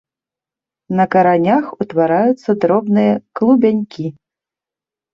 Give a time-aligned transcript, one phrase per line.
[0.99, 4.07] На каранях ўтвараюцца дробныя клубянькі.